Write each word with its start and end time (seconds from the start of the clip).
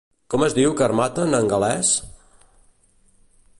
Com 0.33 0.45
es 0.45 0.55
diu 0.59 0.71
Carmarthen 0.79 1.37
en 1.41 1.51
gal·lès? 1.53 1.93